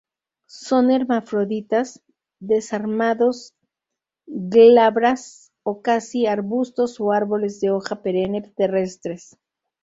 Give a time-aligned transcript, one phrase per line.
[0.47, 2.01] Son hermafroditas,
[2.39, 3.53] desarmados,
[4.25, 9.37] glabras o casi, arbustos o árboles de hoja perenne terrestres.